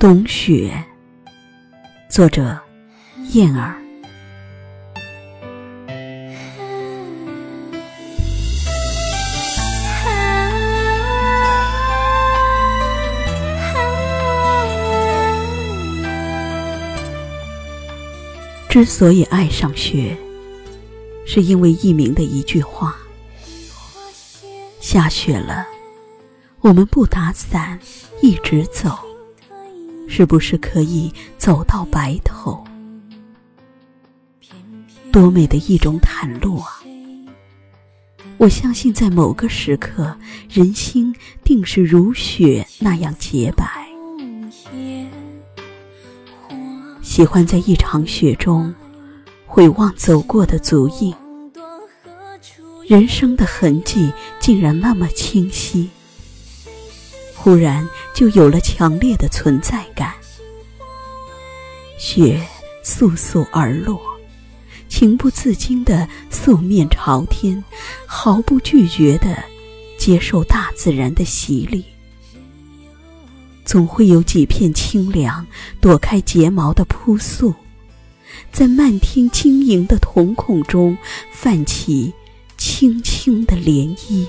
[0.00, 0.72] 冬雪，
[2.08, 2.58] 作者
[3.32, 3.76] 燕儿。
[18.70, 20.16] 之所以爱上雪，
[21.26, 22.96] 是因为佚名的一句话
[24.80, 25.66] ：“下雪了，
[26.62, 27.78] 我们不打伞，
[28.22, 28.98] 一直走。”
[30.12, 32.62] 是不是可以走到白头？
[35.12, 36.82] 多美的一种袒露啊！
[38.36, 40.14] 我相信，在某个时刻，
[40.48, 43.64] 人心定是如雪那样洁白。
[47.00, 48.74] 喜欢在一场雪中
[49.46, 51.14] 回望走过的足印，
[52.84, 55.88] 人生的痕迹竟然那么清晰。
[57.36, 60.14] 忽然就有了强烈的存在感。
[61.98, 62.40] 雪
[62.84, 64.00] 簌簌而落，
[64.88, 67.62] 情不自禁的素面朝天，
[68.06, 69.36] 毫不拒绝的
[69.98, 71.84] 接受大自然的洗礼。
[73.64, 75.46] 总会有几片清凉
[75.80, 77.54] 躲开睫毛的扑簌，
[78.50, 80.96] 在漫天晶莹的瞳孔中
[81.30, 82.12] 泛起
[82.56, 84.26] 轻轻的涟漪。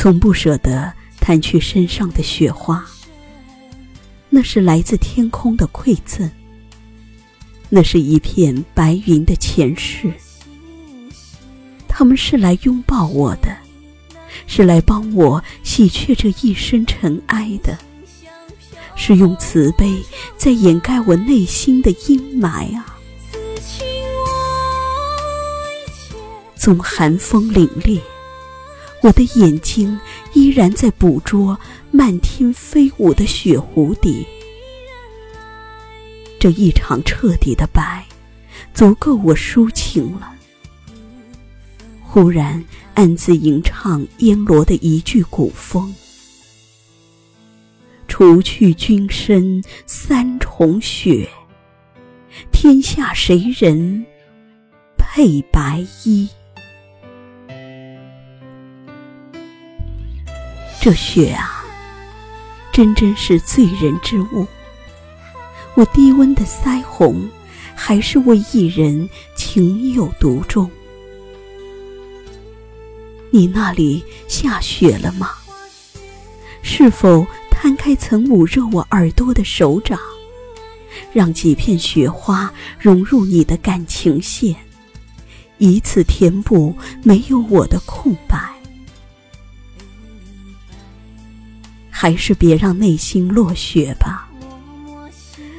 [0.00, 2.82] 从不舍得掸去身上的雪花，
[4.30, 6.26] 那是来自天空的馈赠，
[7.68, 10.10] 那是一片白云的前世。
[11.86, 13.54] 他们是来拥抱我的，
[14.46, 17.78] 是来帮我洗却这一身尘埃的，
[18.96, 20.02] 是用慈悲
[20.38, 22.96] 在掩盖我内心的阴霾啊！
[26.56, 28.00] 纵寒风凛冽。
[29.02, 29.98] 我的眼睛
[30.34, 31.58] 依然在捕捉
[31.90, 34.24] 漫天飞舞的雪蝴蝶，
[36.38, 38.04] 这一场彻底的白，
[38.74, 40.34] 足够我抒情了。
[42.02, 42.62] 忽然
[42.94, 45.94] 暗自吟唱烟罗的一句古风
[48.06, 51.26] ：“除去君身三重雪，
[52.52, 54.04] 天下谁人
[54.98, 56.28] 配白衣？”
[60.82, 61.62] 这雪啊，
[62.72, 64.46] 真真是醉人之物。
[65.74, 67.28] 我低温的腮红，
[67.74, 70.70] 还是为一人情有独钟。
[73.30, 75.32] 你那里下雪了吗？
[76.62, 79.98] 是否摊开曾捂热我耳朵的手掌，
[81.12, 84.56] 让几片雪花融入你的感情线，
[85.58, 88.38] 以此填补没有我的空白？
[92.00, 94.26] 还是别让内心落雪吧。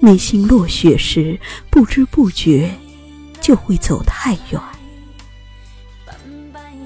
[0.00, 1.38] 内心落雪时，
[1.68, 2.74] 不知不觉
[3.42, 4.58] 就会走太远。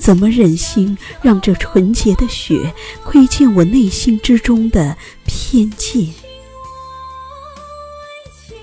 [0.01, 2.75] 怎么忍心让这纯洁的雪
[3.05, 6.13] 窥见我内心之中的偏见？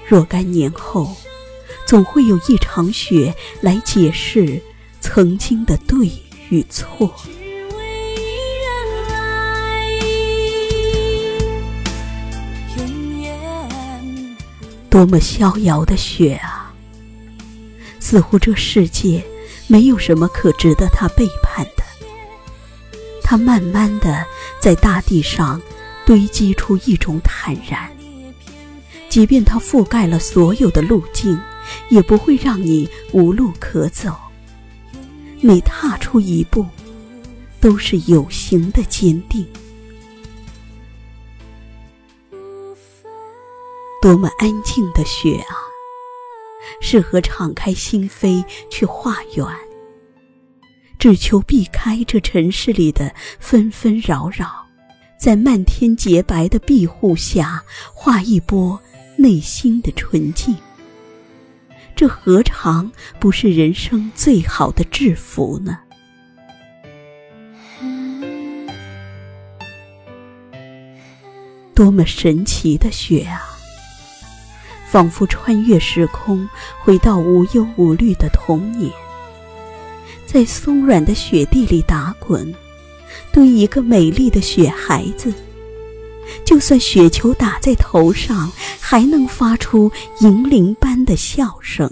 [0.05, 1.15] 若干年后，
[1.87, 4.61] 总会有一场雪来解释
[4.99, 6.11] 曾经的对
[6.49, 7.15] 与错。
[14.93, 16.71] 多么逍遥的雪啊！
[17.99, 19.23] 似乎这世界
[19.65, 21.83] 没有什么可值得他背叛的。
[23.23, 24.23] 他慢慢的
[24.61, 25.59] 在大地上
[26.05, 27.89] 堆积出一种坦然，
[29.09, 31.41] 即便它覆盖了所有的路径，
[31.89, 34.15] 也不会让你无路可走。
[35.41, 36.67] 每踏出一步，
[37.59, 39.43] 都是有形的坚定。
[44.03, 45.55] 多么安静的雪啊，
[46.81, 49.47] 适合敞开心扉去画圆，
[50.99, 54.67] 只求避开这尘世里的纷纷扰扰，
[55.17, 57.63] 在漫天洁白的庇护下
[57.93, 58.77] 画一波
[59.15, 60.53] 内心的纯净。
[61.95, 62.91] 这何尝
[63.21, 65.79] 不是人生最好的制服呢？
[71.73, 73.51] 多么神奇的雪啊！
[74.93, 76.47] 仿佛穿越时空，
[76.79, 78.91] 回到无忧无虑的童年，
[80.27, 82.53] 在松软的雪地里打滚，
[83.31, 85.33] 对一个美丽的雪孩子，
[86.45, 91.91] 就算雪球打在头上，还能发出银铃般的笑声。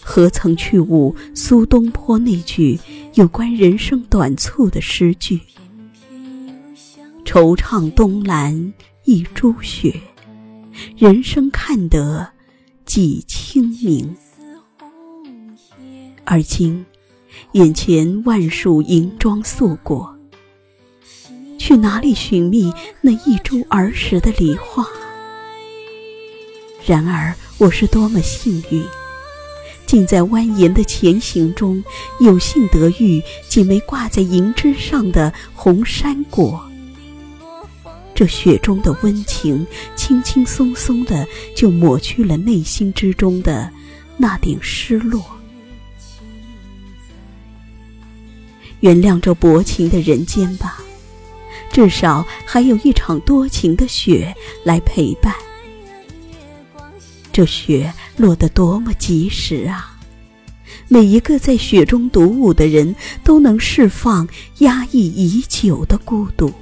[0.00, 2.78] 何曾去悟苏东坡那句
[3.14, 5.40] 有关人生短促的诗句？
[7.24, 8.72] 惆怅东南
[9.02, 10.00] 一株雪，
[10.96, 12.28] 人生看得
[12.84, 14.16] 几清明。
[16.24, 16.84] 而今，
[17.52, 20.16] 眼前万树银装素裹，
[21.58, 24.86] 去哪里寻觅那一株儿时的梨花？
[26.86, 28.84] 然而，我是多么幸运，
[29.86, 31.82] 竟在蜿蜒的前行中，
[32.20, 36.62] 有幸得遇几枚挂在银枝上的红山果。
[38.14, 39.66] 这雪中的温情，
[39.96, 41.26] 轻轻松松的
[41.56, 43.68] 就抹去了内心之中的
[44.16, 45.24] 那点失落。
[48.80, 50.78] 原谅这薄情的人间吧，
[51.72, 55.34] 至少还有一场多情的雪来陪伴。
[57.32, 59.98] 这雪落得多么及时啊！
[60.86, 62.94] 每一个在雪中独舞的人，
[63.24, 64.28] 都能释放
[64.58, 66.52] 压抑已久的孤独。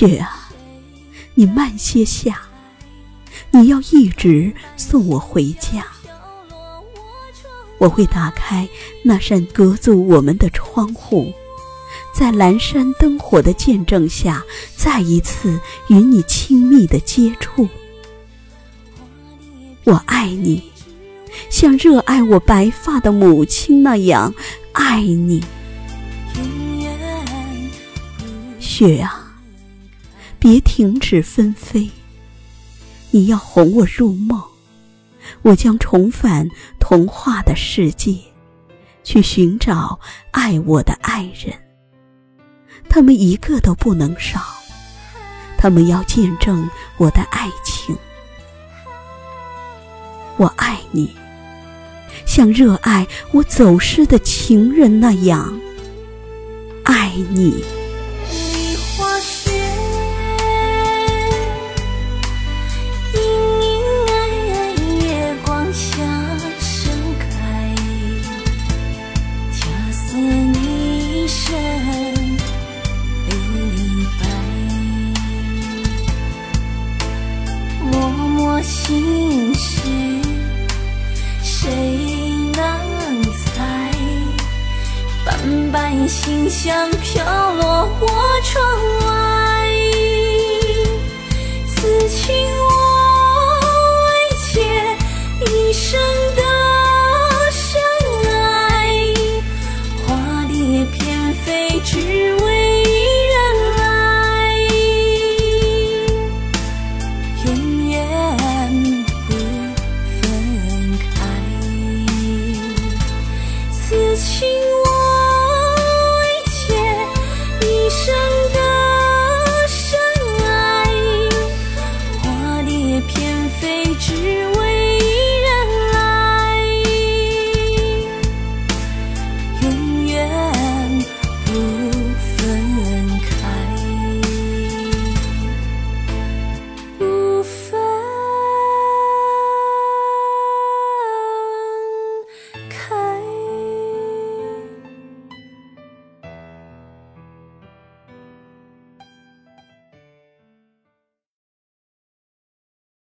[0.00, 0.48] 雪啊，
[1.34, 2.40] 你慢些下，
[3.50, 5.86] 你要一直送我回家。
[7.76, 8.66] 我会打开
[9.04, 11.30] 那扇隔阻我们的窗户。
[12.14, 14.42] 在阑珊灯火的见证下，
[14.74, 17.68] 再一次与你亲密的接触。
[19.84, 20.62] 我爱你，
[21.50, 24.34] 像热爱我白发的母亲那样
[24.72, 25.44] 爱你。
[28.58, 29.19] 雪啊，
[30.40, 31.90] 别停止纷飞，
[33.10, 34.42] 你要哄我入梦，
[35.42, 36.48] 我将重返
[36.80, 38.16] 童话的世界，
[39.04, 40.00] 去寻找
[40.30, 41.54] 爱我的爱人。
[42.88, 44.40] 他们一个都不能少，
[45.58, 46.66] 他们要见证
[46.96, 47.94] 我的爱情。
[50.38, 51.14] 我爱你，
[52.24, 55.60] 像热爱我走失的情人那样
[56.84, 57.62] 爱你。
[88.50, 88.89] 窗外。